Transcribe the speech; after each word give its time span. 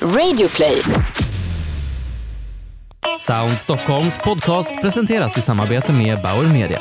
Radioplay. 0.00 0.82
Sound 3.18 3.52
Stockholms 3.52 4.18
podcast 4.18 4.80
presenteras 4.82 5.38
i 5.38 5.40
samarbete 5.40 5.92
med 5.92 6.22
Bauer 6.22 6.52
Media. 6.52 6.80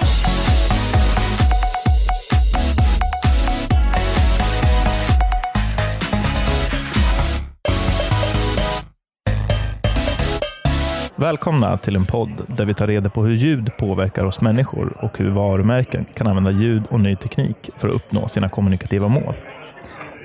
Välkomna 11.16 11.77
till 11.77 11.95
en 11.95 12.05
podd 12.05 12.45
där 12.47 12.66
vi 12.66 12.73
tar 12.73 12.88
reda 12.88 13.09
på 13.09 13.23
hur 13.23 13.36
ljud 13.36 13.77
påverkar 13.77 14.25
oss 14.25 14.41
människor 14.41 14.97
och 15.02 15.18
hur 15.18 15.29
varumärken 15.29 16.05
kan 16.13 16.27
använda 16.27 16.52
ljud 16.52 16.84
och 16.89 17.00
ny 17.00 17.16
teknik 17.16 17.70
för 17.77 17.88
att 17.88 17.95
uppnå 17.95 18.27
sina 18.27 18.50
kommunikativa 18.50 19.07
mål. 19.07 19.34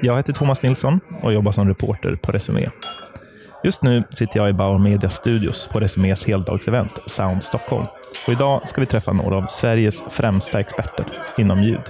Jag 0.02 0.16
heter 0.16 0.32
Thomas 0.32 0.62
Nilsson 0.62 1.00
och 1.22 1.32
jobbar 1.32 1.52
som 1.52 1.68
reporter 1.68 2.12
på 2.12 2.32
Resumé. 2.32 2.68
Just 3.64 3.82
nu 3.82 4.02
sitter 4.10 4.38
jag 4.38 4.50
i 4.50 4.52
Bauer 4.52 4.78
Media 4.78 5.10
Studios 5.10 5.68
på 5.72 5.80
Resumés 5.80 6.26
heldagsevent 6.26 6.98
Sound 7.06 7.44
Stockholm. 7.44 7.86
Och 8.26 8.32
idag 8.32 8.68
ska 8.68 8.80
vi 8.80 8.86
träffa 8.86 9.12
några 9.12 9.36
av 9.36 9.46
Sveriges 9.46 10.02
främsta 10.08 10.60
experter 10.60 11.06
inom 11.38 11.62
ljud. 11.62 11.82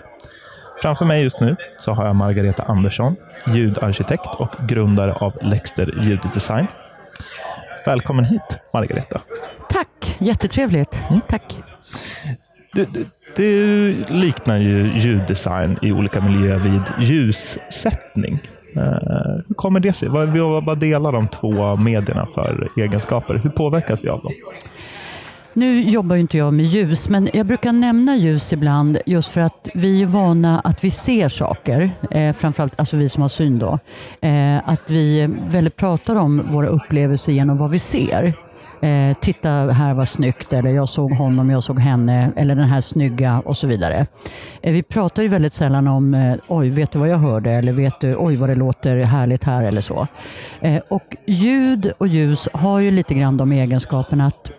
Framför 0.83 1.05
mig 1.05 1.23
just 1.23 1.41
nu 1.41 1.57
så 1.79 1.93
har 1.93 2.07
jag 2.07 2.17
Margareta 2.17 2.63
Andersson, 2.63 3.17
ljudarkitekt 3.49 4.27
och 4.39 4.69
grundare 4.69 5.13
av 5.13 5.33
Lexter 5.43 6.01
Ljuddesign. 6.03 6.67
Välkommen 7.87 8.25
hit, 8.25 8.59
Margareta. 8.73 9.21
Tack, 9.69 10.17
jättetrevligt. 10.19 10.99
Mm. 11.09 11.21
Tack. 11.29 11.59
Det, 12.73 12.89
det, 13.41 14.11
liknar 14.11 14.59
ju 14.59 14.91
ljuddesign 14.97 15.77
i 15.83 15.93
olika 15.93 16.21
miljöer 16.21 16.59
vid 16.59 17.09
ljussättning. 17.09 18.41
Uh, 18.77 18.83
Hur 19.49 19.55
kommer 19.55 19.81
det 19.81 19.93
sig? 19.93 20.09
Vad, 20.09 20.29
vad 20.29 20.65
vad 20.65 20.79
delar 20.79 21.13
de 21.13 21.29
två 21.29 21.77
medierna 21.77 22.27
för 22.35 22.69
egenskaper? 22.77 23.35
Hur 23.35 23.51
påverkas 23.51 24.05
vi 24.05 24.09
av 24.09 24.23
dem? 24.23 24.33
Nu 25.53 25.83
jobbar 25.83 26.17
ju 26.17 26.23
inte 26.23 26.39
jag 26.39 26.55
med 26.55 26.65
ljus, 26.65 27.09
men 27.09 27.29
jag 27.33 27.47
brukar 27.47 27.73
nämna 27.73 28.17
ljus 28.17 28.53
ibland 28.53 28.99
just 29.07 29.31
för 29.31 29.41
att 29.41 29.69
vi 29.75 30.03
är 30.03 30.07
vana 30.07 30.61
att 30.61 30.85
vi 30.85 30.91
ser 30.91 31.29
saker. 31.29 31.91
Eh, 32.11 32.33
framförallt 32.33 32.81
alltså 32.81 32.97
vi 32.97 33.09
som 33.09 33.23
har 33.23 33.29
syn. 33.29 33.59
Då. 33.59 33.79
Eh, 34.21 34.69
att 34.69 34.91
vi 34.91 35.29
väldigt 35.51 35.77
pratar 35.77 36.17
om 36.17 36.43
våra 36.51 36.67
upplevelser 36.67 37.33
genom 37.33 37.57
vad 37.59 37.71
vi 37.71 37.79
ser. 37.79 38.35
Eh, 38.81 39.17
titta 39.21 39.51
här 39.51 39.95
vad 39.95 40.09
snyggt, 40.09 40.53
eller 40.53 40.71
jag 40.71 40.89
såg 40.89 41.13
honom, 41.13 41.51
jag 41.51 41.63
såg 41.63 41.79
henne, 41.79 42.33
eller 42.37 42.55
den 42.55 42.69
här 42.69 42.81
snygga 42.81 43.43
och 43.45 43.57
så 43.57 43.67
vidare. 43.67 44.07
Eh, 44.63 44.73
vi 44.73 44.83
pratar 44.83 45.23
ju 45.23 45.29
väldigt 45.29 45.53
sällan 45.53 45.89
om, 45.89 46.15
eh, 46.15 46.35
oj, 46.49 46.69
vet 46.69 46.91
du 46.93 46.99
vad 46.99 47.09
jag 47.09 47.19
hörde? 47.19 47.51
Eller 47.51 47.73
vet 47.73 48.01
du, 48.01 48.17
oj 48.17 48.37
vad 48.37 48.49
det 48.49 48.55
låter 48.55 48.97
härligt 48.97 49.45
här 49.45 49.69
eller 49.69 49.81
så. 49.81 50.07
Eh, 50.61 50.81
och 50.89 51.17
ljud 51.27 51.93
och 51.99 52.09
ljus 52.09 52.49
har 52.53 52.79
ju 52.79 52.91
lite 52.91 53.15
grann 53.15 53.37
de 53.37 53.53
egenskaperna 53.53 54.27
att 54.27 54.51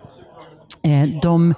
Eh, 0.84 1.08
de 1.22 1.54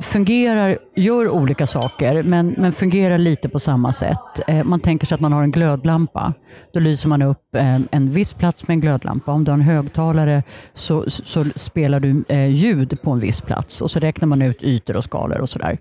fungerar, 0.00 0.78
gör 0.96 1.28
olika 1.28 1.66
saker, 1.66 2.22
men, 2.22 2.54
men 2.58 2.72
fungerar 2.72 3.18
lite 3.18 3.48
på 3.48 3.58
samma 3.58 3.92
sätt. 3.92 4.48
Eh, 4.48 4.64
man 4.64 4.80
tänker 4.80 5.06
sig 5.06 5.14
att 5.14 5.20
man 5.20 5.32
har 5.32 5.42
en 5.42 5.50
glödlampa. 5.50 6.34
Då 6.72 6.80
lyser 6.80 7.08
man 7.08 7.22
upp 7.22 7.54
eh, 7.56 7.80
en 7.90 8.10
viss 8.10 8.34
plats 8.34 8.68
med 8.68 8.74
en 8.74 8.80
glödlampa. 8.80 9.32
Om 9.32 9.44
du 9.44 9.50
har 9.50 9.58
en 9.58 9.64
högtalare 9.64 10.42
så, 10.74 11.10
så 11.10 11.44
spelar 11.56 12.00
du 12.00 12.24
ljud 12.48 13.02
på 13.02 13.10
en 13.10 13.20
viss 13.20 13.40
plats 13.40 13.80
och 13.80 13.90
så 13.90 13.98
räknar 13.98 14.26
man 14.26 14.42
ut 14.42 14.62
ytor 14.62 14.96
och 14.96 15.04
skalor 15.04 15.40
och 15.40 15.48
sådär. 15.48 15.78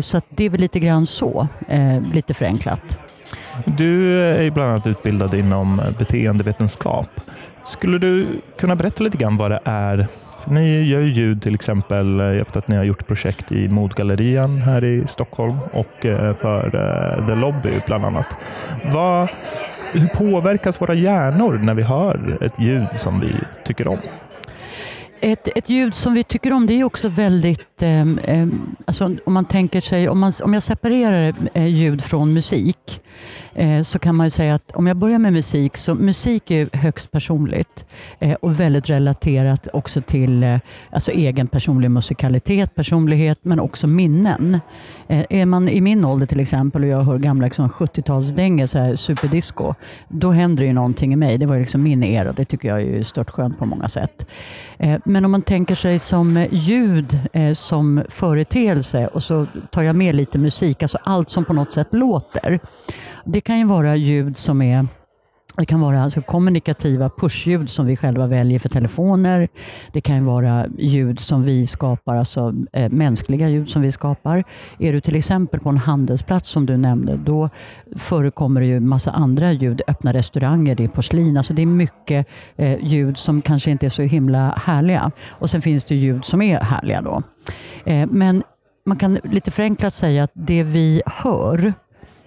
Så 0.00 0.16
att 0.16 0.24
det 0.28 0.44
är 0.44 0.50
väl 0.50 0.60
lite 0.60 0.78
grann 0.78 1.06
så, 1.06 1.48
lite 2.14 2.34
förenklat. 2.34 2.98
Du 3.64 4.22
är 4.22 4.42
ju 4.42 4.50
bland 4.50 4.70
annat 4.70 4.86
utbildad 4.86 5.34
inom 5.34 5.80
beteendevetenskap. 5.98 7.10
Skulle 7.62 7.98
du 7.98 8.40
kunna 8.58 8.76
berätta 8.76 9.04
lite 9.04 9.18
grann 9.18 9.36
vad 9.36 9.50
det 9.50 9.60
är? 9.64 10.08
För 10.42 10.50
ni 10.50 10.82
gör 10.82 11.00
ju 11.00 11.12
ljud 11.12 11.42
till 11.42 11.54
exempel. 11.54 12.20
Eh, 12.20 12.26
jag 12.26 12.34
vet 12.34 12.56
att 12.56 12.68
ni 12.68 12.76
har 12.76 12.84
gjort 12.84 13.06
projekt 13.06 13.52
i 13.52 13.68
Modgallerian 13.68 14.62
här 14.62 14.84
i 14.84 15.04
Stockholm 15.06 15.58
och 15.72 16.06
eh, 16.06 16.34
för 16.34 16.64
eh, 16.66 17.26
The 17.26 17.34
Lobby 17.34 17.80
bland 17.86 18.04
annat. 18.04 18.26
Vad, 18.92 19.28
hur 19.92 20.08
påverkas 20.08 20.80
våra 20.80 20.94
hjärnor 20.94 21.60
när 21.62 21.74
vi 21.74 21.82
hör 21.82 22.38
ett 22.40 22.58
ljud 22.58 22.86
som 22.96 23.20
vi 23.20 23.34
tycker 23.64 23.88
om? 23.88 23.96
Ett, 25.24 25.48
ett 25.56 25.68
ljud 25.68 25.94
som 25.94 26.14
vi 26.14 26.24
tycker 26.24 26.52
om 26.52 26.66
det 26.66 26.74
är 26.74 26.84
också 26.84 27.08
väldigt, 27.08 27.82
eh, 27.82 28.00
eh, 28.00 28.46
alltså 28.84 29.16
om 29.24 29.32
man 29.32 29.44
tänker 29.44 29.80
sig, 29.80 30.08
om, 30.08 30.20
man, 30.20 30.32
om 30.44 30.54
jag 30.54 30.62
separerar 30.62 31.34
eh, 31.54 31.66
ljud 31.66 32.04
från 32.04 32.34
musik 32.34 33.00
eh, 33.54 33.82
så 33.82 33.98
kan 33.98 34.16
man 34.16 34.26
ju 34.26 34.30
säga 34.30 34.54
att 34.54 34.72
om 34.72 34.86
jag 34.86 34.96
börjar 34.96 35.18
med 35.18 35.32
musik, 35.32 35.76
så 35.76 35.94
musik 35.94 36.50
är 36.50 36.76
högst 36.76 37.10
personligt 37.10 37.86
eh, 38.18 38.34
och 38.34 38.60
väldigt 38.60 38.90
relaterat 38.90 39.68
också 39.72 40.00
till 40.00 40.42
eh, 40.42 40.58
alltså 40.90 41.10
egen 41.10 41.46
personlig 41.46 41.90
musikalitet, 41.90 42.74
personlighet 42.74 43.38
men 43.42 43.60
också 43.60 43.86
minnen. 43.86 44.60
Eh, 45.08 45.24
är 45.30 45.46
man 45.46 45.68
i 45.68 45.80
min 45.80 46.04
ålder 46.04 46.26
till 46.26 46.40
exempel 46.40 46.82
och 46.82 46.88
jag 46.88 47.02
hör 47.02 47.18
gamla 47.18 47.46
liksom, 47.46 47.68
70-talsdängor, 47.68 48.96
superdisco, 48.96 49.74
då 50.08 50.30
händer 50.30 50.62
det 50.62 50.66
ju 50.66 50.72
någonting 50.72 51.12
i 51.12 51.16
mig. 51.16 51.38
Det 51.38 51.46
var 51.46 51.58
liksom 51.58 51.82
min 51.82 52.04
era 52.04 52.28
och 52.28 52.34
det 52.34 52.44
tycker 52.44 52.68
jag 52.68 52.82
är 52.82 53.02
stört 53.02 53.30
skönt 53.30 53.58
på 53.58 53.66
många 53.66 53.88
sätt. 53.88 54.26
Eh, 54.78 55.00
men 55.12 55.24
om 55.24 55.30
man 55.30 55.42
tänker 55.42 55.74
sig 55.74 55.98
som 55.98 56.36
eh, 56.36 56.48
ljud 56.50 57.18
eh, 57.32 57.52
som 57.52 58.02
företeelse 58.08 59.06
och 59.06 59.22
så 59.22 59.46
tar 59.70 59.82
jag 59.82 59.96
med 59.96 60.14
lite 60.14 60.38
musik, 60.38 60.82
alltså 60.82 60.98
allt 61.02 61.30
som 61.30 61.44
på 61.44 61.52
något 61.52 61.72
sätt 61.72 61.88
låter. 61.90 62.60
Det 63.24 63.40
kan 63.40 63.58
ju 63.58 63.64
vara 63.64 63.96
ljud 63.96 64.36
som 64.36 64.62
är 64.62 64.86
det 65.56 65.66
kan 65.66 65.80
vara 65.80 66.02
alltså 66.02 66.22
kommunikativa 66.22 67.10
pushljud 67.10 67.70
som 67.70 67.86
vi 67.86 67.96
själva 67.96 68.26
väljer 68.26 68.58
för 68.58 68.68
telefoner. 68.68 69.48
Det 69.92 70.00
kan 70.00 70.24
vara 70.24 70.66
ljud 70.78 71.20
som 71.20 71.42
vi 71.42 71.66
skapar, 71.66 72.16
alltså 72.16 72.54
eh, 72.72 72.90
mänskliga 72.90 73.48
ljud 73.48 73.68
som 73.68 73.82
vi 73.82 73.92
skapar. 73.92 74.44
Är 74.78 74.92
du 74.92 75.00
till 75.00 75.16
exempel 75.16 75.60
på 75.60 75.68
en 75.68 75.78
handelsplats 75.78 76.48
som 76.48 76.66
du 76.66 76.76
nämnde, 76.76 77.16
då 77.16 77.50
förekommer 77.96 78.60
det 78.60 78.66
ju 78.66 78.80
massa 78.80 79.10
andra 79.10 79.52
ljud. 79.52 79.82
Öppna 79.86 80.12
restauranger, 80.12 80.74
det 80.74 80.84
är 80.84 80.88
porslin. 80.88 81.36
Alltså 81.36 81.54
det 81.54 81.62
är 81.62 81.66
mycket 81.66 82.26
eh, 82.56 82.84
ljud 82.84 83.18
som 83.18 83.42
kanske 83.42 83.70
inte 83.70 83.86
är 83.86 83.90
så 83.90 84.02
himla 84.02 84.50
härliga. 84.50 85.10
Och 85.30 85.50
sen 85.50 85.62
finns 85.62 85.84
det 85.84 85.94
ljud 85.94 86.24
som 86.24 86.42
är 86.42 86.60
härliga. 86.60 87.02
då. 87.02 87.22
Eh, 87.84 88.08
men 88.10 88.42
man 88.86 88.96
kan 88.96 89.18
lite 89.24 89.50
förenklat 89.50 89.94
säga 89.94 90.24
att 90.24 90.32
det 90.34 90.62
vi 90.62 91.02
hör 91.06 91.74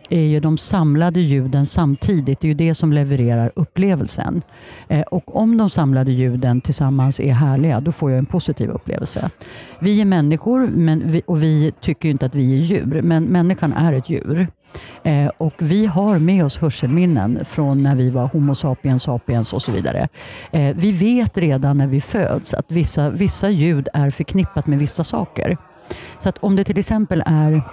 är 0.09 0.21
ju 0.21 0.39
de 0.39 0.57
samlade 0.57 1.19
ljuden 1.19 1.65
samtidigt. 1.65 2.39
Det 2.39 2.47
är 2.47 2.49
ju 2.49 2.53
det 2.53 2.75
som 2.75 2.93
levererar 2.93 3.51
upplevelsen. 3.55 4.41
Eh, 4.87 5.01
och 5.01 5.35
om 5.35 5.57
de 5.57 5.69
samlade 5.69 6.11
ljuden 6.11 6.61
tillsammans 6.61 7.19
är 7.19 7.33
härliga, 7.33 7.79
då 7.79 7.91
får 7.91 8.11
jag 8.11 8.17
en 8.17 8.25
positiv 8.25 8.69
upplevelse. 8.69 9.29
Vi 9.79 10.01
är 10.01 10.05
människor 10.05 10.67
men 10.67 11.11
vi, 11.11 11.21
och 11.25 11.43
vi 11.43 11.73
tycker 11.81 12.07
ju 12.07 12.11
inte 12.11 12.25
att 12.25 12.35
vi 12.35 12.53
är 12.53 12.57
djur, 12.57 13.01
men 13.01 13.23
människan 13.23 13.73
är 13.73 13.93
ett 13.93 14.09
djur. 14.09 14.47
Eh, 15.03 15.27
och 15.37 15.53
vi 15.57 15.85
har 15.85 16.19
med 16.19 16.45
oss 16.45 16.57
hörselminnen 16.57 17.45
från 17.45 17.83
när 17.83 17.95
vi 17.95 18.09
var 18.09 18.27
Homo 18.27 18.55
sapiens 18.55 19.03
sapiens 19.03 19.53
och 19.53 19.61
så 19.61 19.71
vidare. 19.71 20.07
Eh, 20.51 20.75
vi 20.75 20.91
vet 20.91 21.37
redan 21.37 21.77
när 21.77 21.87
vi 21.87 22.01
föds 22.01 22.53
att 22.53 22.71
vissa, 22.71 23.09
vissa 23.09 23.49
ljud 23.49 23.87
är 23.93 24.09
förknippat 24.09 24.67
med 24.67 24.79
vissa 24.79 25.03
saker. 25.03 25.57
Så 26.19 26.29
att 26.29 26.37
om 26.37 26.55
det 26.55 26.63
till 26.63 26.77
exempel 26.77 27.23
är 27.25 27.63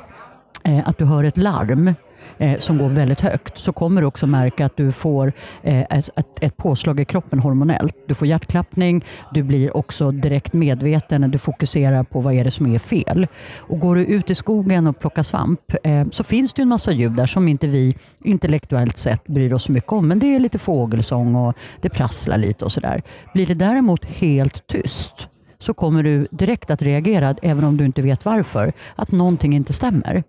Eh, 0.65 0.89
att 0.89 0.99
du 0.99 1.05
hör 1.05 1.25
ett 1.25 1.37
larm 1.37 1.95
eh, 2.39 2.59
som 2.59 2.79
går 2.79 2.89
väldigt 2.89 3.21
högt 3.21 3.59
så 3.59 3.73
kommer 3.73 4.01
du 4.01 4.07
också 4.07 4.27
märka 4.27 4.67
att 4.67 4.77
du 4.77 4.93
får 4.93 5.33
eh, 5.63 5.81
ett, 5.81 6.19
ett 6.41 6.57
påslag 6.57 7.01
i 7.01 7.05
kroppen 7.05 7.39
hormonellt. 7.39 7.97
Du 8.07 8.15
får 8.15 8.29
hjärtklappning, 8.29 9.05
du 9.33 9.43
blir 9.43 9.77
också 9.77 10.11
direkt 10.11 10.53
medveten 10.53 11.21
när 11.21 11.29
du 11.29 11.39
fokuserar 11.39 12.05
på 12.05 12.21
vad 12.21 12.35
är 12.35 12.45
det 12.45 12.51
som 12.51 12.75
är 12.75 12.79
fel. 12.79 13.27
Och 13.59 13.81
Går 13.81 13.97
du 13.97 14.05
ut 14.05 14.31
i 14.31 14.35
skogen 14.35 14.87
och 14.87 15.01
plockar 15.01 15.23
svamp 15.23 15.75
eh, 15.83 16.09
så 16.11 16.25
finns 16.25 16.53
det 16.53 16.63
en 16.63 16.69
massa 16.69 16.93
ljud 16.93 17.13
där 17.13 17.27
som 17.27 17.49
inte 17.49 17.67
vi 17.67 17.97
intellektuellt 18.25 18.97
sett 18.97 19.25
bryr 19.25 19.53
oss 19.53 19.63
så 19.63 19.73
mycket 19.73 19.93
om. 19.93 20.09
Men 20.09 20.19
det 20.19 20.35
är 20.35 20.41
lite 20.41 20.59
fågelsång 20.59 21.35
och 21.35 21.55
det 21.81 21.89
prasslar 21.89 22.39
lite 22.39 22.65
och 22.65 22.73
sådär. 22.73 23.03
Blir 23.35 23.47
det 23.47 23.55
däremot 23.55 24.05
helt 24.05 24.67
tyst 24.67 25.29
så 25.59 25.75
kommer 25.75 26.03
du 26.03 26.29
direkt 26.31 26.71
att 26.71 26.83
reagera, 26.83 27.35
även 27.43 27.65
om 27.65 27.77
du 27.77 27.85
inte 27.85 28.03
vet 28.03 28.25
varför, 28.25 28.73
att 28.97 29.13
någonting 29.13 29.55
inte 29.55 29.73
stämmer. 29.73 30.25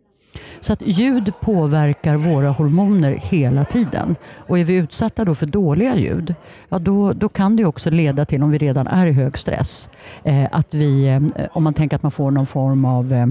Så 0.59 0.74
att 0.74 0.81
ljud 0.81 1.33
påverkar 1.41 2.15
våra 2.15 2.50
hormoner 2.50 3.12
hela 3.12 3.65
tiden. 3.65 4.15
Och 4.38 4.59
är 4.59 4.63
vi 4.63 4.74
utsatta 4.74 5.25
då 5.25 5.35
för 5.35 5.45
dåliga 5.45 5.95
ljud, 5.95 6.35
ja 6.69 6.80
då, 6.80 7.13
då 7.13 7.30
kan 7.30 7.56
det 7.56 7.65
också 7.65 7.89
leda 7.89 8.25
till, 8.25 8.44
om 8.44 8.51
vi 8.51 8.57
redan 8.57 8.88
är 8.88 9.07
i 9.07 9.12
hög 9.12 9.38
stress, 9.38 9.89
eh, 10.24 10.47
att 10.51 10.74
vi, 10.74 11.07
eh, 11.07 11.45
om 11.51 11.63
man 11.63 11.74
tänker 11.74 11.95
att 11.95 12.03
man 12.03 12.12
får 12.12 12.31
någon 12.31 12.45
form 12.45 12.85
av 12.85 13.13
eh, 13.13 13.27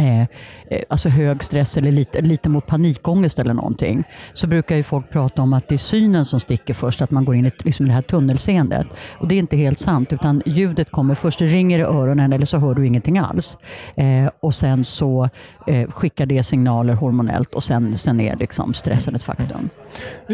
Eh, 0.00 0.20
eh, 0.20 0.26
alltså 0.88 1.08
hög 1.08 1.42
stress 1.42 1.76
eller 1.76 1.92
lite, 1.92 2.20
lite 2.20 2.48
mot 2.48 2.66
panikångest 2.66 3.38
eller 3.38 3.54
någonting, 3.54 4.04
så 4.32 4.46
brukar 4.46 4.76
ju 4.76 4.82
folk 4.82 5.10
prata 5.10 5.42
om 5.42 5.52
att 5.52 5.68
det 5.68 5.74
är 5.74 5.78
synen 5.78 6.24
som 6.24 6.40
sticker 6.40 6.74
först, 6.74 7.02
att 7.02 7.10
man 7.10 7.24
går 7.24 7.34
in 7.34 7.46
i 7.46 7.52
liksom 7.64 7.86
det 7.86 7.92
här 7.92 8.02
tunnelseendet. 8.02 8.86
Och 9.18 9.28
det 9.28 9.34
är 9.34 9.38
inte 9.38 9.56
helt 9.56 9.78
sant, 9.78 10.12
utan 10.12 10.42
ljudet 10.46 10.90
kommer 10.90 11.14
först, 11.14 11.38
det 11.38 11.44
ringer 11.44 11.78
i 11.78 11.82
öronen 11.82 12.32
eller 12.32 12.46
så 12.46 12.58
hör 12.58 12.74
du 12.74 12.86
ingenting 12.86 13.18
alls. 13.18 13.58
Eh, 13.94 14.30
och 14.40 14.54
sen 14.54 14.84
så 14.84 15.28
eh, 15.66 15.90
skickar 15.90 16.26
det 16.26 16.42
signaler 16.42 16.94
hormonellt 16.94 17.54
och 17.54 17.62
sen, 17.62 17.98
sen 17.98 18.20
är 18.20 18.36
liksom 18.36 18.74
stressen 18.74 19.14
ett 19.14 19.22
faktum. 19.22 19.68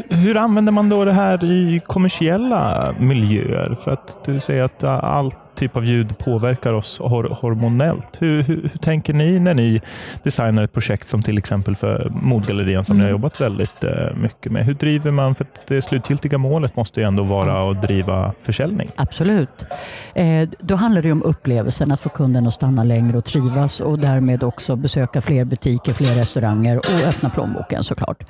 Hur 0.09 0.37
använder 0.37 0.73
man 0.73 0.89
då 0.89 1.05
det 1.05 1.13
här 1.13 1.45
i 1.45 1.81
kommersiella 1.87 2.95
miljöer? 2.99 3.75
För 3.75 3.91
att 3.91 4.25
du 4.25 4.41
säger 4.41 4.63
att 4.63 4.85
allt 4.85 5.39
typ 5.57 5.77
av 5.77 5.85
ljud 5.85 6.19
påverkar 6.19 6.73
oss 6.73 6.99
hor 6.99 7.25
hormonellt. 7.25 8.11
Hur, 8.19 8.43
hur, 8.43 8.63
hur, 8.63 8.79
tänker 8.79 9.13
ni 9.13 9.41
när 9.41 9.55
ni 9.55 9.81
designar 10.23 10.63
ett 10.63 10.73
projekt 10.73 11.09
som 11.09 11.23
till 11.23 11.39
exempel 11.39 11.77
för 11.77 12.11
Modgallerian 12.11 12.85
som 12.85 12.97
mm. 12.97 12.99
ni 12.99 13.05
har 13.05 13.11
mm. 13.11 13.21
jobbat 13.21 13.41
väldigt 13.41 13.85
uh, 13.85 14.17
mycket 14.17 14.53
med? 14.53 14.65
Hur 14.65 14.75
driver 14.75 15.11
man? 15.11 15.35
För 15.35 15.47
det 15.69 15.83
slutgiltiga 15.83 16.39
målet 16.39 16.77
måste 16.77 17.01
ju 17.01 17.07
ändå 17.07 17.23
vara 17.23 17.71
att 17.71 17.83
driva 17.83 18.33
försäljning. 18.43 18.91
Absolut. 18.97 19.67
Eh, 20.15 20.49
då 20.61 20.75
handlar 20.75 21.03
det 21.03 21.13
om 21.13 21.23
upplevelsen, 21.23 21.93
att 21.93 22.01
få 22.01 22.09
kunden 22.09 22.47
att 22.47 22.55
stanna 22.55 22.85
längre 22.85 23.19
och 23.19 23.25
trivas 23.25 23.81
och 23.81 23.99
därmed 23.99 24.43
också 24.43 24.77
besöka 24.77 25.21
fler 25.21 25.45
butiker, 25.45 25.93
fler 25.93 26.15
restauranger 26.15 26.77
och 26.77 27.09
öppna 27.09 27.31
plånboken 27.31 27.85
såklart. 27.85 28.25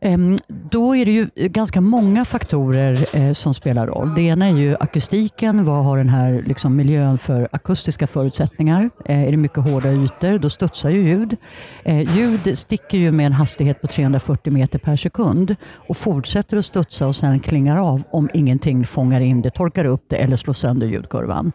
Ehm, 0.00 0.38
då 0.70 0.96
är 0.96 1.04
det 1.04 1.10
ju 1.10 1.28
ganska 1.34 1.80
många 1.80 2.24
faktorer 2.24 3.16
eh, 3.16 3.32
som 3.32 3.54
spelar 3.54 3.86
roll. 3.86 4.14
Det 4.14 4.22
ena 4.22 4.46
är 4.46 4.56
ju 4.56 4.76
akustiken. 4.80 5.64
Vad 5.64 5.84
har 5.84 5.98
den 5.98 6.08
här 6.08 6.42
liksom 6.46 6.76
miljön 6.76 7.18
för 7.18 7.48
akustiska 7.52 8.06
förutsättningar? 8.06 8.90
Eh, 9.04 9.22
är 9.22 9.30
det 9.30 9.36
mycket 9.36 9.58
hårda 9.58 9.92
ytor, 9.92 10.38
då 10.38 10.50
studsar 10.50 10.90
ju 10.90 11.08
ljud. 11.08 11.36
Eh, 11.84 12.16
ljud 12.16 12.58
sticker 12.58 12.98
ju 12.98 13.12
med 13.12 13.26
en 13.26 13.32
hastighet 13.32 13.80
på 13.80 13.86
340 13.86 14.52
meter 14.52 14.78
per 14.78 14.96
sekund 14.96 15.56
och 15.88 15.96
fortsätter 15.96 16.56
att 16.56 16.64
studsa 16.64 17.06
och 17.06 17.16
sen 17.16 17.40
klingar 17.40 17.76
av 17.76 18.02
om 18.10 18.28
ingenting 18.34 18.84
fångar 18.84 19.20
in 19.20 19.42
det, 19.42 19.50
torkar 19.50 19.84
upp 19.84 20.04
det 20.08 20.16
eller 20.16 20.36
slår 20.36 20.54
sönder 20.54 20.86
ljudkurvan. 20.86 21.52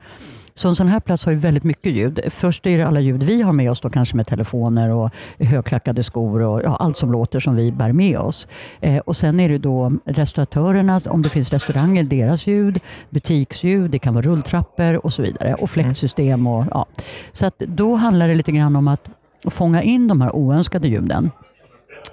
Så 0.57 0.69
en 0.69 0.75
sån 0.75 0.87
här 0.87 0.99
plats 0.99 1.25
har 1.25 1.31
ju 1.31 1.37
väldigt 1.37 1.63
mycket 1.63 1.91
ljud. 1.91 2.19
Först 2.29 2.67
är 2.67 2.77
det 2.77 2.87
alla 2.87 2.99
ljud 2.99 3.23
vi 3.23 3.41
har 3.41 3.53
med 3.53 3.71
oss, 3.71 3.81
då, 3.81 3.89
kanske 3.89 4.15
med 4.15 4.27
telefoner 4.27 4.89
och 4.89 5.09
högklackade 5.39 6.03
skor 6.03 6.41
och 6.41 6.61
ja, 6.63 6.75
allt 6.75 6.97
som 6.97 7.11
låter 7.11 7.39
som 7.39 7.55
vi 7.55 7.71
bär 7.71 7.91
med 7.91 8.19
oss. 8.19 8.47
Eh, 8.81 8.97
och 8.97 9.15
Sen 9.15 9.39
är 9.39 9.49
det 9.49 9.57
då 9.57 9.91
restauratörerna, 10.05 10.99
om 11.05 11.21
det 11.21 11.29
finns 11.29 11.53
restauranger, 11.53 12.03
deras 12.03 12.47
ljud, 12.47 12.79
butiksljud, 13.09 13.91
det 13.91 13.99
kan 13.99 14.13
vara 14.13 14.25
rulltrappor 14.25 15.05
och 15.05 15.13
så 15.13 15.21
vidare. 15.21 15.55
Och 15.55 15.69
fläktsystem. 15.69 16.47
Och, 16.47 16.65
ja. 16.71 16.85
Så 17.31 17.45
att 17.45 17.59
då 17.59 17.95
handlar 17.95 18.27
det 18.27 18.35
lite 18.35 18.51
grann 18.51 18.75
om 18.75 18.87
att 18.87 19.07
fånga 19.47 19.81
in 19.81 20.07
de 20.07 20.21
här 20.21 20.35
oönskade 20.35 20.87
ljuden 20.87 21.31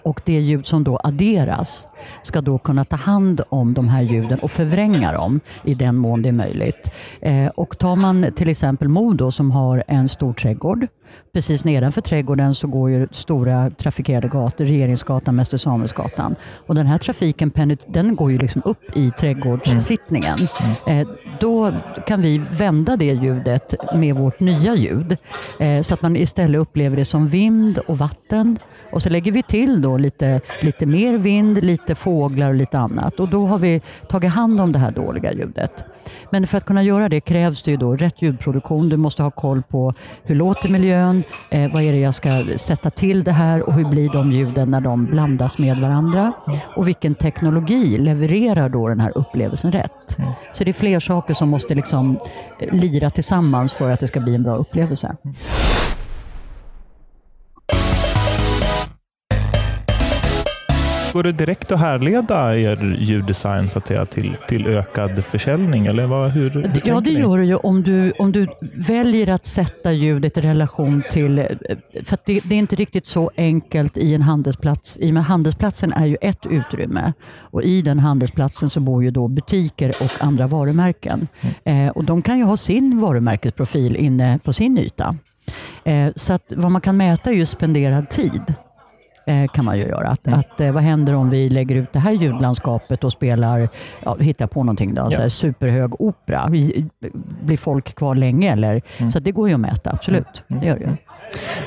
och 0.03 0.21
det 0.25 0.41
ljud 0.41 0.67
som 0.67 0.85
då 0.85 1.01
adderas 1.05 1.89
ska 2.23 2.41
då 2.41 2.59
kunna 2.59 2.85
ta 2.85 2.97
hand 2.97 3.41
om 3.49 3.75
de 3.75 3.89
här 3.89 4.03
ljuden 4.03 4.39
och 4.39 4.51
förvränga 4.51 5.13
dem 5.13 5.41
i 5.65 5.75
den 5.75 5.97
mån 5.97 6.23
det 6.23 6.29
är 6.29 6.33
möjligt. 6.33 6.95
Eh, 7.21 7.47
och 7.47 7.79
tar 7.79 7.97
man 7.97 8.27
till 8.37 8.49
exempel 8.49 8.89
Modo 8.89 9.31
som 9.31 9.51
har 9.51 9.85
en 9.87 10.09
stor 10.09 10.33
trädgård. 10.33 10.87
Precis 11.35 11.65
nedanför 11.65 12.01
trädgården 12.01 12.55
så 12.55 12.67
går 12.67 12.91
ju 12.91 13.09
stora 13.11 13.71
trafikerade 13.71 14.29
gator, 14.29 14.65
Regeringsgatan, 14.65 15.37
Mäster 15.37 15.59
Samuelsgatan. 15.59 16.35
Och 16.67 16.75
den 16.75 16.87
här 16.87 16.99
trafiken 16.99 17.53
den 17.87 18.17
går 18.17 18.33
ju 18.33 18.39
liksom 18.39 18.63
upp 18.65 18.97
i 18.97 19.11
trädgårdssittningen. 19.11 20.39
Mm. 20.87 21.01
Eh, 21.01 21.09
då 21.41 21.73
kan 22.07 22.23
vi 22.23 22.39
vända 22.39 22.97
det 22.97 23.05
ljudet 23.13 23.75
med 23.95 24.15
vårt 24.15 24.41
nya 24.41 24.75
ljud. 24.75 25.17
Eh, 25.61 25.83
så 25.83 25.95
att 25.95 26.03
man 26.03 26.17
istället 26.17 26.61
upplever 26.61 26.97
det 26.97 27.05
som 27.05 27.29
vind 27.29 27.79
och 27.79 27.99
vatten 27.99 28.59
och 28.93 29.03
så 29.03 29.11
lägger 29.11 29.33
vi 29.33 29.43
till 29.43 29.83
då 29.83 29.97
lite, 29.97 30.41
lite 30.61 30.87
mer 30.87 31.19
vind, 31.19 31.65
lite 31.65 31.95
fåglar 31.95 32.49
och 32.49 32.55
lite 32.55 32.79
annat. 32.79 33.21
Och 33.21 33.29
då 33.29 33.47
har 33.47 33.59
vi 33.59 33.81
tagit 34.09 34.33
hand 34.33 34.61
om 34.61 34.73
det 34.73 34.79
här 34.79 34.91
dåliga 34.91 35.33
ljudet. 35.33 35.85
Men 36.31 36.47
för 36.47 36.59
att 36.59 36.65
kunna 36.65 36.83
göra 36.83 37.09
det 37.09 37.21
krävs 37.21 37.63
det 37.63 37.71
ju 37.71 37.77
då 37.77 37.97
rätt 37.97 38.23
ljudproduktion. 38.23 38.89
Du 38.89 38.97
måste 38.97 39.23
ha 39.23 39.31
koll 39.31 39.63
på 39.63 39.95
hur 40.23 40.35
låter 40.35 40.69
miljön, 40.69 41.22
eh, 41.51 41.73
vad 41.73 41.83
är 41.83 41.93
det 41.93 41.99
jag 41.99 42.15
ska 42.15 42.45
sätta 42.57 42.91
till 42.91 43.25
det 43.25 43.33
här 43.33 43.63
och 43.63 43.73
hur 43.73 43.85
blir 43.85 44.09
de 44.09 44.33
ljuden 44.33 44.71
när 44.71 44.81
de 44.81 45.07
blandas 45.07 45.59
med 45.59 45.77
varandra? 45.77 46.33
Och 46.77 46.89
vilken 46.89 47.15
teknologi 47.15 47.99
levererar 47.99 48.69
då 48.69 48.89
den 48.89 49.01
här 49.01 49.19
upplevelsen 49.19 49.73
rätt? 49.73 50.17
Så 50.53 50.65
det 50.65 50.71
är 50.71 50.73
fler 50.73 51.01
saker 51.01 51.35
som 51.35 51.49
måste 51.49 51.75
liksom 51.75 52.19
eh, 52.61 52.75
lira 52.75 53.11
tillsammans 53.11 53.73
för 53.73 53.91
att 53.91 54.01
det 54.01 54.09
ska 54.09 54.21
bli 54.21 54.35
en 54.35 54.43
bra 54.43 54.57
upplevelse. 54.57 55.17
Går 61.13 61.23
det 61.23 61.33
direkt 61.33 61.73
att 61.73 61.81
härleda 61.81 62.57
er 62.57 62.97
ljuddesign 63.01 63.69
så 63.69 63.79
att 63.79 63.87
säga, 63.87 64.07
till, 64.07 64.37
till 64.49 64.67
ökad 64.67 65.25
försäljning? 65.25 65.87
Eller 65.87 66.07
vad, 66.07 66.31
hur, 66.31 66.51
hur 66.51 66.83
ja, 66.85 67.01
det 67.01 67.11
gör 67.11 67.39
du 67.39 67.45
ju 67.45 67.57
om 67.57 67.83
du, 67.83 68.11
om 68.11 68.33
du 68.33 68.49
väljer 68.75 69.29
att 69.29 69.45
sätta 69.45 69.93
ljudet 69.93 70.39
i 70.39 70.41
relation 70.41 71.03
till... 71.11 71.47
För 72.05 72.19
det, 72.25 72.41
det, 72.45 72.55
är 72.55 72.59
inte 72.59 72.77
riktigt 72.77 73.07
så 73.07 73.31
enkelt 73.37 73.97
i 73.97 74.15
en 74.15 74.23
handelsplats. 74.23 74.99
I 74.99 75.13
med 75.13 75.25
handelsplatsen 75.25 75.93
är 75.93 76.07
ju 76.07 76.17
ett 76.21 76.47
utrymme 76.47 77.13
och 77.39 77.63
i 77.63 77.83
den 77.83 77.99
handelsplatsen 77.99 78.71
så 78.71 78.81
bor 78.81 79.05
ju 79.05 79.11
då 79.11 79.29
butiker 79.29 79.93
och 80.01 80.25
andra 80.25 80.47
varumärken. 80.47 81.29
Mm. 81.65 81.87
Eh, 81.87 81.93
och 81.93 82.05
De 82.05 82.23
kan 82.23 82.39
ju 82.39 82.45
ha 82.45 82.57
sin 82.57 83.01
varumärkesprofil 83.01 83.97
inne 83.97 84.39
på 84.45 84.53
sin 84.53 84.79
yta. 84.79 85.17
Eh, 85.85 86.13
så 86.17 86.33
att 86.33 86.53
vad 86.57 86.71
man 86.71 86.81
kan 86.81 86.97
mäta 86.97 87.31
är 87.31 87.35
ju 87.35 87.47
spenderad 87.47 88.11
tid. 88.11 88.55
Eh, 89.27 89.47
kan 89.47 89.65
man 89.65 89.79
ju 89.79 89.85
göra. 89.85 90.09
Att, 90.09 90.27
mm. 90.27 90.39
att, 90.39 90.61
eh, 90.61 90.73
vad 90.73 90.83
händer 90.83 91.15
om 91.15 91.31
vi 91.31 91.49
lägger 91.49 91.77
ut 91.77 91.93
det 91.93 91.99
här 91.99 92.13
ljudlandskapet 92.13 93.05
och 93.05 93.13
spelar, 93.13 93.69
ja, 94.05 94.17
hittar 94.21 94.47
på 94.47 94.65
någonting 94.65 94.95
då, 94.95 95.09
ja. 95.11 95.29
superhög 95.29 96.01
opera. 96.01 96.49
Blir 97.43 97.57
folk 97.57 97.95
kvar 97.95 98.15
länge? 98.15 98.53
Eller? 98.53 98.83
Mm. 98.99 99.13
Så 99.13 99.19
det 99.19 99.31
går 99.31 99.49
ju 99.49 99.55
att 99.55 99.61
mäta, 99.61 99.91
absolut. 99.91 100.45
Mm. 100.49 100.61
Det 100.61 100.67
gör 100.67 100.75
det 100.75 100.81
ju. 100.81 100.87
Mm. 100.87 100.97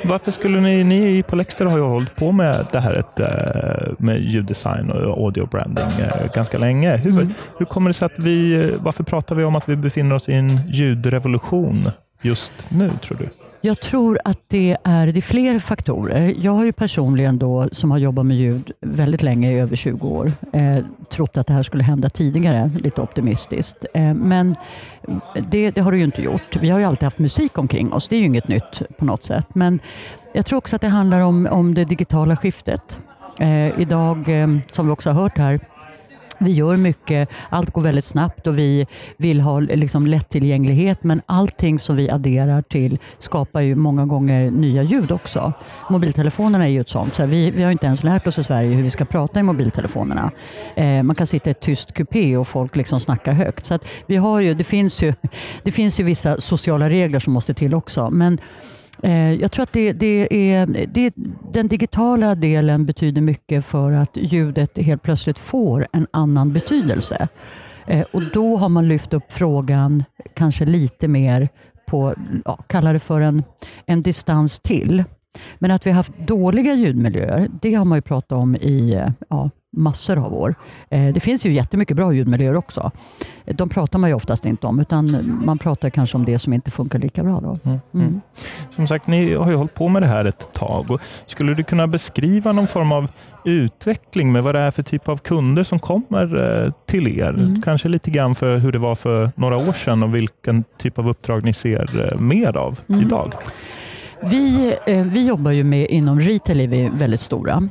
Varför 0.04 0.32
skulle 0.32 0.62
ni, 0.62 0.84
ni 0.84 1.24
på 1.24 1.36
Lexter 1.36 1.66
har 1.66 1.78
ju 1.78 1.84
hållit 1.84 2.16
på 2.16 2.32
med 2.32 2.66
det 2.72 2.80
här 2.80 2.94
ett, 2.94 3.20
eh, 3.20 3.94
med 3.98 4.22
ljuddesign 4.22 4.92
och 4.92 5.24
audio 5.24 5.46
branding 5.46 5.86
ganska 6.34 6.58
länge. 6.58 6.98
Hur, 6.98 7.12
mm. 7.12 7.34
hur 7.58 7.66
kommer 7.66 7.90
det 7.90 7.94
sig 7.94 8.06
att 8.06 8.20
vi, 8.20 8.72
varför 8.80 9.04
pratar 9.04 9.36
vi 9.36 9.44
om 9.44 9.56
att 9.56 9.70
vi 9.70 9.76
befinner 9.76 10.16
oss 10.16 10.30
i 10.30 10.34
en 10.34 10.60
ljudrevolution 10.68 11.90
just 12.22 12.54
nu 12.70 12.92
tror 13.02 13.18
du? 13.18 13.45
Jag 13.66 13.80
tror 13.80 14.20
att 14.26 14.40
det 14.48 14.78
är, 14.84 15.08
det 15.08 15.20
är 15.20 15.22
fler 15.22 15.60
faktorer. 15.60 16.34
Jag 16.38 16.52
har 16.52 16.66
ju 16.66 16.72
personligen 16.72 17.38
då, 17.38 17.70
som 17.72 17.92
har 17.92 17.98
jobbat 17.98 18.26
med 18.26 18.38
ljud 18.38 18.72
väldigt 18.82 19.24
länge, 19.24 19.52
i 19.52 19.60
över 19.60 19.76
20 19.76 20.08
år, 20.08 20.32
eh, 20.54 20.78
trott 21.10 21.38
att 21.38 21.48
det 21.48 21.54
här 21.54 21.64
skulle 21.64 21.84
hända 21.84 22.10
tidigare, 22.10 22.72
lite 22.80 23.02
optimistiskt. 23.02 23.86
Eh, 23.94 24.14
men 24.14 24.56
det, 25.52 25.72
det, 25.72 25.82
har 25.82 25.92
det 25.92 25.98
ju 25.98 26.04
inte 26.04 26.22
gjort. 26.22 26.56
Vi 26.56 26.70
har 26.70 26.80
ju 26.80 26.86
alltid 26.86 27.04
haft 27.04 27.20
musik 27.20 27.58
omkring 27.58 27.94
oss, 27.94 28.08
det 28.08 28.16
är 28.16 28.20
ju 28.20 28.26
inget 28.26 28.48
nytt 28.48 28.82
på 28.98 29.06
något 29.06 29.24
sätt. 29.24 29.48
Men 29.56 29.80
jag 30.34 30.46
tror 30.46 30.58
också 30.58 30.76
att 30.76 30.82
det 30.82 30.88
handlar 30.88 31.22
om, 31.22 31.48
om 31.52 31.74
det 31.74 31.86
digitala 31.86 32.36
skiftet. 32.36 33.00
Eh, 33.40 33.82
idag, 33.82 34.42
eh, 34.42 34.48
som 34.70 34.88
vi 34.88 34.94
också 34.94 35.10
har 35.10 35.22
hört 35.22 35.38
här, 35.38 35.60
vi 36.40 36.52
gör 36.52 36.76
mycket, 36.76 37.30
allt 37.50 37.72
går 37.72 37.82
väldigt 37.82 38.06
snabbt 38.06 38.48
och 38.48 38.58
vi 38.58 38.88
vill 39.18 39.42
ha 39.42 39.60
liksom 39.60 40.08
lättillgänglighet 40.08 41.04
men 41.04 41.22
allting 41.26 41.80
som 41.80 41.96
vi 41.96 42.10
adderar 42.10 42.62
till 42.62 43.00
skapar 43.20 43.62
ju 43.62 43.76
många 43.76 44.06
gånger 44.06 44.52
nya 44.52 44.84
ljud 44.84 45.12
också. 45.12 45.54
Mobiltelefonerna 45.90 46.66
är 46.66 46.72
ju 46.72 46.82
ett 46.82 46.90
sånt. 46.90 47.16
Så 47.16 47.26
vi, 47.26 47.52
vi 47.52 47.64
har 47.64 47.72
inte 47.72 47.86
ens 47.86 48.04
lärt 48.04 48.28
oss 48.28 48.40
i 48.40 48.44
Sverige 48.44 48.76
hur 48.76 48.84
vi 48.84 48.90
ska 48.90 49.06
prata 49.06 49.40
i 49.40 49.44
mobiltelefonerna. 49.44 50.32
Eh, 50.76 51.04
man 51.04 51.16
kan 51.16 51.28
sitta 51.28 51.50
i 51.50 51.52
ett 51.52 51.62
tyst 51.62 51.94
kupé 51.94 52.38
och 52.38 52.48
folk 52.48 52.76
liksom 52.76 53.00
snackar 53.00 53.34
högt. 53.34 53.66
Så 53.66 53.80
vi 54.06 54.16
har 54.16 54.40
ju, 54.40 54.54
det, 54.54 54.64
finns 54.64 55.04
ju, 55.04 55.14
det 55.64 55.72
finns 55.72 56.00
ju 56.00 56.04
vissa 56.04 56.42
sociala 56.42 56.90
regler 56.90 57.20
som 57.20 57.34
måste 57.34 57.54
till 57.54 57.74
också. 57.74 58.10
Men 58.12 58.38
Eh, 59.06 59.34
jag 59.34 59.52
tror 59.52 59.64
att 59.64 59.74
det, 59.74 59.94
det 59.94 60.52
är, 60.54 60.88
det, 60.88 61.14
den 61.54 61.68
digitala 61.68 62.36
delen 62.36 62.86
betyder 62.86 63.22
mycket 63.22 63.66
för 63.66 63.92
att 63.92 64.18
ljudet 64.18 64.78
helt 64.78 65.04
plötsligt 65.04 65.40
får 65.40 65.88
en 65.92 66.08
annan 66.12 66.54
betydelse. 66.54 67.28
Eh, 67.88 68.06
och 68.12 68.22
Då 68.34 68.58
har 68.58 68.70
man 68.70 68.88
lyft 68.88 69.14
upp 69.14 69.32
frågan 69.32 70.04
kanske 70.34 70.66
lite 70.66 71.08
mer 71.08 71.50
på, 71.86 72.14
ja, 72.46 72.56
kalla 72.68 72.94
det 72.94 73.00
för 73.00 73.22
en, 73.22 73.44
en 73.86 74.02
distans 74.02 74.60
till. 74.60 75.04
Men 75.60 75.72
att 75.72 75.86
vi 75.86 75.90
har 75.90 75.96
haft 75.96 76.18
dåliga 76.28 76.74
ljudmiljöer, 76.74 77.50
det 77.62 77.74
har 77.74 77.86
man 77.86 77.98
ju 77.98 78.02
pratat 78.02 78.32
om 78.32 78.56
i 78.56 78.94
eh, 78.94 79.10
ja, 79.30 79.50
massor 79.76 80.26
av 80.26 80.34
år. 80.34 80.56
Eh, 80.90 81.14
det 81.14 81.20
finns 81.20 81.46
ju 81.46 81.52
jättemycket 81.52 81.98
bra 81.98 82.14
ljudmiljöer 82.14 82.56
också. 82.56 82.92
De 83.46 83.70
pratar 83.70 84.00
man 84.00 84.10
ju 84.10 84.16
oftast 84.16 84.46
inte 84.46 84.68
om, 84.68 84.80
utan 84.80 85.36
man 85.46 85.58
pratar 85.58 85.90
kanske 85.90 86.18
om 86.18 86.26
det 86.26 86.40
som 86.40 86.54
inte 86.54 86.72
funkar 86.72 87.00
lika 87.00 87.24
bra. 87.24 87.40
Då. 87.42 87.60
Mm. 87.64 87.80
Mm. 87.94 88.08
mm. 88.08 88.22
Som 88.70 88.88
sagt, 88.88 89.08
ni 89.08 89.36
har 89.36 89.50
ju 89.50 89.56
hållit 89.56 89.74
på 89.74 89.88
med 89.88 90.02
det 90.02 90.08
här 90.08 90.26
ett 90.26 90.54
tag. 90.54 91.00
skulle 91.26 91.54
du 91.54 91.64
kunna 91.64 91.88
beskriva 91.88 92.52
någon 92.52 92.68
form 92.68 92.92
av 92.92 93.12
utveckling 93.46 94.32
med 94.32 94.44
vad 94.44 94.56
det 94.56 94.62
är 94.62 94.72
för 94.72 94.84
typ 94.84 95.10
av 95.10 95.18
kunder 95.18 95.64
som 95.64 95.80
kommer 95.80 96.64
eh, 96.66 96.72
till 96.86 97.08
er? 97.08 97.30
Mm. 97.30 97.62
Kanske 97.62 97.90
lite 97.90 98.12
grann 98.12 98.36
för 98.36 98.58
hur 98.58 98.72
det 98.72 98.80
var 98.80 98.96
för 98.96 99.32
några 99.36 99.58
år 99.58 99.74
sedan 99.74 100.04
och 100.04 100.16
vilken 100.16 100.64
typ 100.78 101.00
av 101.00 101.10
uppdrag 101.10 101.44
ni 101.44 101.54
ser 101.54 102.18
mer 102.20 102.58
av 102.58 102.80
mm. 102.90 103.02
idag? 103.02 103.34
Vi, 104.22 104.76
eh, 104.86 105.06
vi 105.06 105.28
jobbar 105.28 105.52
ju 105.52 105.64
med, 105.64 105.88
inom 105.90 106.20
retail 106.20 106.60
är 106.60 106.68
vi 106.68 106.90
väldigt 106.94 107.20
stora. 107.20 107.70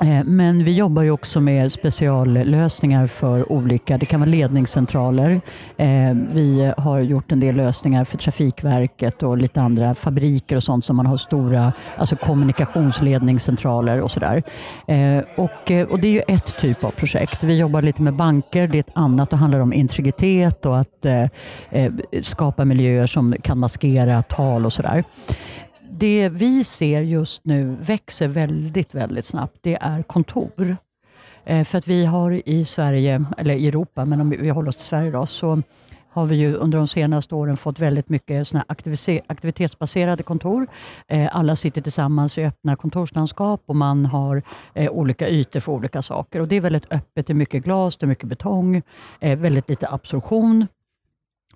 Eh, 0.00 0.24
men 0.24 0.64
vi 0.64 0.76
jobbar 0.76 1.02
ju 1.02 1.10
också 1.10 1.40
med 1.40 1.72
speciallösningar 1.72 3.06
för 3.06 3.52
olika, 3.52 3.98
det 3.98 4.06
kan 4.06 4.20
vara 4.20 4.30
ledningscentraler. 4.30 5.40
Eh, 5.76 6.14
vi 6.32 6.72
har 6.78 7.00
gjort 7.00 7.32
en 7.32 7.40
del 7.40 7.56
lösningar 7.56 8.04
för 8.04 8.18
Trafikverket 8.18 9.22
och 9.22 9.38
lite 9.38 9.60
andra 9.60 9.94
fabriker 9.94 10.56
och 10.56 10.62
sånt 10.62 10.84
som 10.84 10.96
man 10.96 11.06
har 11.06 11.16
stora 11.16 11.72
alltså 11.96 12.16
kommunikationsledningscentraler 12.16 14.00
och 14.00 14.10
sådär. 14.10 14.42
Eh, 14.86 15.22
och, 15.36 15.90
och 15.90 16.00
det 16.00 16.08
är 16.08 16.12
ju 16.12 16.22
ett 16.28 16.58
typ 16.58 16.84
av 16.84 16.90
projekt. 16.90 17.44
Vi 17.44 17.58
jobbar 17.58 17.82
lite 17.82 18.02
med 18.02 18.14
banker, 18.14 18.68
det 18.68 18.78
är 18.78 18.80
ett 18.80 18.90
annat. 18.92 19.30
Det 19.30 19.36
handlar 19.36 19.60
om 19.60 19.72
integritet 19.72 20.66
och 20.66 20.78
att 20.78 21.06
skapa 22.22 22.64
miljöer 22.64 23.06
som 23.06 23.34
kan 23.42 23.58
maskera 23.58 24.22
tal 24.22 24.66
och 24.66 24.72
sådär 24.72 25.04
det 25.98 26.28
vi 26.28 26.64
ser 26.64 27.00
just 27.00 27.44
nu 27.44 27.76
växer 27.80 28.28
väldigt, 28.28 28.94
väldigt 28.94 29.24
snabbt, 29.24 29.58
det 29.60 29.78
är 29.80 30.02
kontor. 30.02 30.76
Eh, 31.44 31.64
för 31.64 31.78
att 31.78 31.88
vi 31.88 32.04
har 32.04 32.48
i 32.48 32.64
Sverige, 32.64 33.24
eller 33.38 33.54
i 33.54 33.68
Europa, 33.68 34.04
men 34.04 34.20
om 34.20 34.30
vi 34.30 34.48
håller 34.48 34.68
oss 34.68 34.76
till 34.76 34.84
Sverige 34.84 35.10
då, 35.10 35.26
så 35.26 35.62
har 36.10 36.26
vi 36.26 36.36
ju 36.36 36.54
under 36.54 36.78
de 36.78 36.88
senaste 36.88 37.34
åren 37.34 37.56
fått 37.56 37.78
väldigt 37.78 38.08
mycket 38.08 38.46
såna 38.46 38.64
aktivitetsbaserade 39.26 40.22
kontor. 40.22 40.66
Eh, 41.08 41.36
alla 41.36 41.56
sitter 41.56 41.82
tillsammans 41.82 42.38
i 42.38 42.44
öppna 42.44 42.76
kontorslandskap 42.76 43.62
och 43.66 43.76
man 43.76 44.06
har 44.06 44.42
eh, 44.74 44.90
olika 44.90 45.28
ytor 45.28 45.60
för 45.60 45.72
olika 45.72 46.02
saker. 46.02 46.40
Och 46.40 46.48
Det 46.48 46.56
är 46.56 46.60
väldigt 46.60 46.92
öppet, 46.92 47.26
det 47.26 47.32
är 47.32 47.34
mycket 47.34 47.64
glas, 47.64 47.96
det 47.96 48.06
är 48.06 48.08
mycket 48.08 48.28
betong, 48.28 48.82
väldigt 49.20 49.68
lite 49.68 49.88
absorption. 49.88 50.66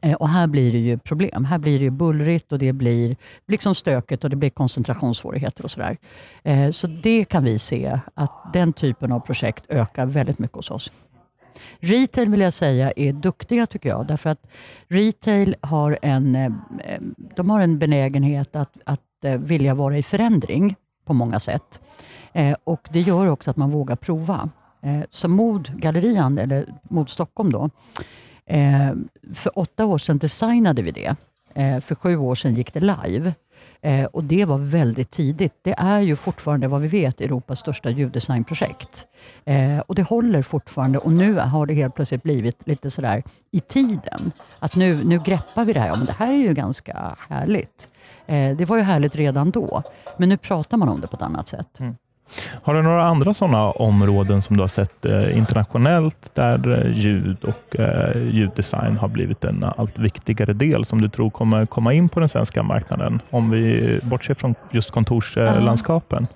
Eh, 0.03 0.15
och 0.15 0.29
här 0.29 0.47
blir 0.47 0.73
det 0.73 0.79
ju 0.79 0.99
problem. 0.99 1.45
Här 1.45 1.59
blir 1.59 1.79
det 1.79 1.85
ju 1.85 1.91
bullrigt 1.91 2.53
och 2.53 2.59
det 2.59 2.73
blir 2.73 3.17
liksom 3.47 3.75
stökigt 3.75 4.25
och 4.25 4.31
det 4.31 4.37
blir 4.37 4.51
koncentrationssvårigheter 4.51 5.65
och 5.65 5.71
sådär. 5.71 5.97
Eh, 6.43 6.71
så 6.71 6.87
det 6.87 7.25
kan 7.25 7.45
vi 7.45 7.59
se 7.59 8.01
att 8.15 8.53
den 8.53 8.73
typen 8.73 9.13
av 9.13 9.21
projekt 9.21 9.65
ökar 9.69 10.07
väldigt 10.07 10.39
mycket 10.39 10.57
hos 10.57 10.71
oss. 10.71 10.93
Retail 11.81 12.29
vill 12.29 12.41
jag 12.41 12.53
säga 12.53 12.93
är 12.97 13.13
duktiga 13.13 13.67
tycker 13.67 13.89
jag. 13.89 14.07
Därför 14.07 14.31
att 14.31 14.49
retail 14.89 15.57
har 15.61 15.99
en, 16.03 16.35
eh, 16.35 16.51
de 17.37 17.51
har 17.51 17.61
en 17.61 17.79
benägenhet 17.79 18.57
att, 18.57 18.73
att 18.85 19.01
vilja 19.39 19.75
vara 19.75 19.99
i 19.99 20.03
förändring 20.03 20.77
på 21.05 21.13
många 21.13 21.41
sätt. 21.41 21.81
Och 22.65 22.89
Det 22.93 23.01
gör 23.01 23.27
också 23.27 23.51
att 23.51 23.57
man 23.57 23.71
vågar 23.71 23.97
prova. 23.97 24.51
Så 25.11 25.29
Mod 25.29 25.81
Gallerian, 25.81 26.39
eller 26.39 26.75
Mod 26.83 27.11
Stockholm 27.11 27.53
då, 27.53 27.71
Eh, 28.49 28.93
för 29.35 29.59
åtta 29.59 29.85
år 29.85 29.99
sedan 29.99 30.19
designade 30.19 30.83
vi 30.83 30.91
det. 30.91 31.17
Eh, 31.55 31.81
för 31.81 31.95
sju 31.95 32.17
år 32.17 32.35
sedan 32.35 32.55
gick 32.55 32.73
det 32.73 32.81
live. 32.81 33.35
Eh, 33.83 34.05
och 34.05 34.25
Det 34.25 34.45
var 34.45 34.59
väldigt 34.59 35.11
tidigt. 35.11 35.53
Det 35.63 35.75
är 35.79 36.01
ju 36.01 36.17
fortfarande 36.17 36.69
vad 36.69 36.81
vi 36.81 36.89
vet 36.89 37.21
Europas 37.21 37.59
största 37.59 37.91
ljuddesignprojekt. 37.91 39.07
Eh, 39.45 39.79
och 39.79 39.95
Det 39.95 40.03
håller 40.03 40.43
fortfarande 40.43 40.99
och 40.99 41.13
nu 41.13 41.35
har 41.35 41.67
det 41.67 41.75
helt 41.75 41.95
plötsligt 41.95 42.23
blivit 42.23 42.67
lite 42.67 42.91
sådär 42.91 43.23
i 43.51 43.61
tiden. 43.61 44.33
Att 44.59 44.77
nu, 44.77 45.05
nu 45.05 45.19
greppar 45.19 45.65
vi 45.65 45.73
det 45.73 45.81
här. 45.81 45.89
Ja, 45.89 45.97
men 45.97 46.07
det 46.07 46.13
här 46.19 46.33
är 46.33 46.39
ju 46.39 46.55
ganska 46.55 47.17
härligt. 47.29 47.89
Eh, 48.27 48.57
det 48.57 48.65
var 48.65 48.77
ju 48.77 48.83
härligt 48.83 49.17
redan 49.17 49.51
då, 49.51 49.83
men 50.17 50.29
nu 50.29 50.37
pratar 50.37 50.77
man 50.77 50.89
om 50.89 51.01
det 51.01 51.07
på 51.07 51.17
ett 51.17 51.23
annat 51.23 51.49
sätt. 51.49 51.81
Mm. 51.81 51.95
Har 52.63 52.75
du 52.75 52.83
några 52.83 53.05
andra 53.05 53.35
sådana 53.35 53.71
områden 53.71 54.43
som 54.43 54.57
du 54.57 54.63
har 54.63 54.69
sett 54.69 55.05
eh, 55.05 55.39
internationellt 55.39 56.35
där 56.35 56.87
eh, 56.87 56.93
ljud 56.93 57.45
och 57.45 57.81
eh, 57.81 58.23
ljuddesign 58.23 58.97
har 58.99 59.09
blivit 59.09 59.45
en 59.45 59.65
allt 59.77 59.99
viktigare 59.99 60.53
del 60.53 60.85
som 60.85 61.01
du 61.01 61.09
tror 61.09 61.31
kommer 61.31 61.67
komma 61.67 61.93
in 61.93 62.09
på 62.09 62.21
den 62.21 62.29
svenska 62.29 62.63
marknaden? 62.63 63.21
Om 63.31 63.51
vi 63.51 64.01
bortser 64.03 64.35
från 64.35 64.55
just 64.73 64.91
kontorslandskapen. 64.91 66.27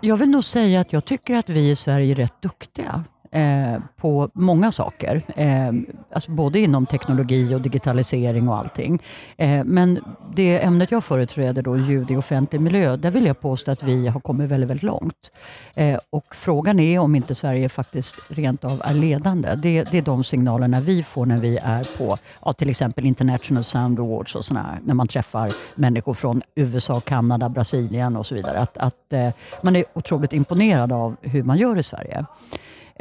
Jag 0.00 0.16
vill 0.16 0.30
nog 0.30 0.44
säga 0.44 0.80
att 0.80 0.92
jag 0.92 1.04
tycker 1.04 1.34
att 1.36 1.48
vi 1.48 1.70
i 1.70 1.76
Sverige 1.76 2.12
är 2.12 2.14
rätt 2.14 2.42
duktiga 2.42 3.04
eh, 3.32 3.80
på 3.96 4.30
många 4.34 4.72
saker. 4.72 5.22
Eh, 5.36 5.72
alltså 6.12 6.30
både 6.30 6.58
inom 6.58 6.86
teknologi 6.86 7.54
och 7.54 7.60
digitalisering 7.60 8.48
och 8.48 8.56
allting. 8.56 9.02
Eh, 9.36 9.64
men 9.64 10.00
det 10.34 10.64
ämnet 10.64 10.90
jag 10.90 11.04
företräder, 11.04 11.62
då, 11.62 11.76
ljud 11.76 12.10
i 12.10 12.16
offentlig 12.16 12.60
miljö, 12.60 12.96
där 12.96 13.10
vill 13.10 13.26
jag 13.26 13.40
påstå 13.40 13.70
att 13.70 13.82
vi 13.82 14.08
har 14.08 14.20
kommit 14.20 14.50
väldigt, 14.50 14.70
väldigt 14.70 14.82
långt. 14.82 15.32
Eh, 15.74 15.98
och 16.10 16.34
frågan 16.34 16.80
är 16.80 16.98
om 16.98 17.14
inte 17.14 17.34
Sverige 17.34 17.68
faktiskt 17.68 18.20
rent 18.28 18.64
av 18.64 18.82
är 18.84 18.94
ledande. 18.94 19.54
Det, 19.54 19.84
det 19.90 19.98
är 19.98 20.02
de 20.02 20.24
signalerna 20.24 20.80
vi 20.80 21.02
får 21.02 21.26
när 21.26 21.38
vi 21.38 21.58
är 21.62 21.98
på 21.98 22.18
ja, 22.44 22.52
till 22.52 22.70
exempel 22.70 23.06
International 23.06 23.64
Sound 23.64 24.00
Awards 24.00 24.34
och 24.34 24.44
sådana 24.44 24.78
när 24.84 24.94
man 24.94 25.08
träffar 25.08 25.52
människor 25.74 26.14
från 26.14 26.42
USA, 26.54 27.00
Kanada, 27.00 27.48
Brasilien 27.48 28.16
och 28.16 28.26
så 28.26 28.34
vidare. 28.34 28.58
Att, 28.58 28.78
att 28.78 29.12
eh, 29.12 29.30
man 29.62 29.76
är 29.76 29.84
otroligt 29.94 30.32
imponerad 30.32 30.92
av 30.92 31.16
hur 31.20 31.42
man 31.42 31.58
gör 31.58 31.78
i 31.78 31.82
Sverige. 31.82 32.26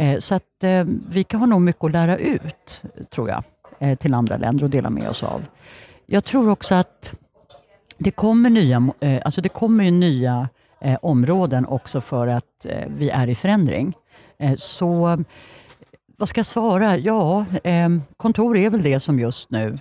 Eh, 0.02 0.20
så 0.20 0.36
att 0.36 0.64
eh, 0.64 0.84
vi 1.10 1.24
kan 1.24 1.40
ha 1.40 1.48
nog 1.48 1.62
mycket 1.62 1.84
att 1.84 1.92
lära 1.92 2.18
ut, 2.18 2.84
tror 3.10 3.30
jag, 3.30 3.44
eh, 3.80 3.98
till 3.98 4.14
andra 4.14 4.38
länder 4.38 4.64
och 4.64 4.70
dela 4.70 4.90
med 4.90 5.10
oss 5.10 5.24
av. 5.24 5.42
Jag 6.06 6.24
tror 6.24 6.50
också 6.50 6.76
att 6.76 7.14
det 7.98 8.12
kommer 8.12 8.50
nya, 8.50 8.94
alltså 9.26 9.42
det 9.42 9.50
kommer 9.50 9.84
ju 9.84 9.92
nya 9.92 10.50
områden 11.02 11.66
också 11.66 12.02
för 12.02 12.28
att 12.28 12.66
vi 12.88 13.10
är 13.10 13.28
i 13.28 13.36
förändring. 13.36 13.94
Så 14.58 15.24
vad 16.18 16.30
ska 16.30 16.40
jag 16.40 16.46
svara? 16.46 16.98
Ja, 16.98 17.46
kontor 18.18 18.58
är 18.58 18.70
väl 18.70 18.84
det 18.84 19.00
som 19.00 19.20
just 19.20 19.52
nu 19.52 19.78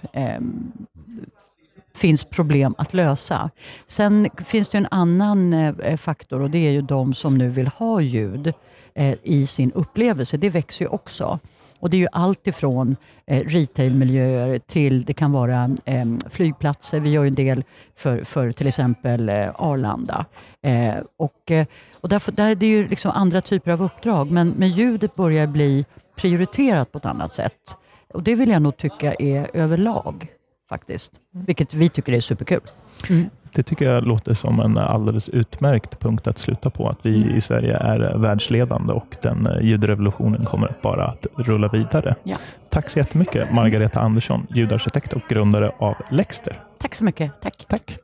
finns 1.97 2.25
problem 2.25 2.75
att 2.79 2.95
lösa. 2.95 3.51
Sen 3.87 4.29
finns 4.45 4.69
det 4.69 4.79
en 4.79 4.89
annan 4.91 5.53
eh, 5.53 5.97
faktor 5.97 6.41
och 6.41 6.51
det 6.51 6.67
är 6.67 6.71
ju 6.71 6.83
de 6.83 7.15
som 7.15 7.39
nu 7.39 7.49
vill 7.49 7.67
ha 7.67 8.01
ljud 8.01 8.53
eh, 8.95 9.15
i 9.23 9.47
sin 9.47 9.73
upplevelse. 9.73 10.37
Det 10.37 10.51
växer 10.51 10.85
ju 10.85 10.89
också. 10.89 11.39
Och 11.79 11.91
Det 11.91 11.97
är 11.97 11.99
ju 11.99 12.09
allt 12.13 12.47
ifrån 12.47 12.97
eh, 13.27 13.45
retailmiljöer 13.47 14.59
till 14.59 15.05
det 15.05 15.15
kan 15.15 15.33
vara 15.33 15.71
eh, 15.85 16.07
flygplatser. 16.31 17.01
Vi 17.01 17.11
gör 17.11 17.23
ju 17.23 17.29
en 17.29 17.35
del 17.35 17.65
för, 17.95 18.25
för 18.25 18.51
till 18.51 18.67
exempel 18.67 19.29
eh, 19.29 19.49
Arlanda. 19.55 20.25
Eh, 20.63 20.95
och, 21.17 21.53
och 21.93 22.09
därför, 22.09 22.33
där 22.33 22.51
är 22.51 22.55
det 22.55 22.67
ju 22.67 22.89
liksom 22.89 23.11
andra 23.11 23.41
typer 23.41 23.71
av 23.71 23.83
uppdrag 23.83 24.31
men, 24.31 24.55
men 24.57 24.69
ljudet 24.69 25.15
börjar 25.15 25.47
bli 25.47 25.85
prioriterat 26.17 26.93
på 26.93 26.99
ett 26.99 27.07
annat 27.07 27.35
sätt. 27.35 27.77
Och 28.15 28.23
Det 28.23 28.35
vill 28.35 28.49
jag 28.51 28.63
nog 28.63 28.77
tycka 28.77 29.15
är 29.15 29.51
överlag 29.55 30.29
faktiskt. 30.71 31.13
Vilket 31.47 31.75
vi 31.75 31.89
tycker 31.89 32.13
är 32.13 32.21
superkul. 32.21 32.61
Mm. 33.09 33.31
Det 33.53 33.63
tycker 33.63 33.93
jag 33.93 34.07
låter 34.07 34.35
som 34.35 34.61
en 34.61 34.79
alldeles 34.79 35.29
utmärkt 35.29 36.01
punkt 36.01 36.27
att 36.27 36.39
sluta 36.39 36.71
på. 36.71 36.89
Att 36.89 36.99
vi 37.03 37.23
mm. 37.23 37.37
i 37.37 37.41
Sverige 37.41 37.77
är 37.77 38.19
världsledande 38.19 38.93
och 38.93 39.17
den 39.23 39.47
eh, 39.47 39.63
ljudrevolutionen 39.63 40.45
kommer 40.45 40.77
bara 40.83 41.05
att 41.07 41.27
rulla 41.37 41.69
vidare. 41.69 42.15
Ja. 42.23 42.37
Tack 42.69 42.91
så 42.91 42.99
jättemycket 42.99 43.53
Margareta 43.53 44.01
Andersson, 44.01 44.47
ljudarkitekt 44.51 45.13
och 45.13 45.23
grundare 45.29 45.71
av 45.79 45.95
Lexter. 46.11 46.63
Tack 46.79 46.95
så 46.95 47.05
mycket. 47.05 47.33
Tack. 47.41 47.65
Tack. 47.69 47.99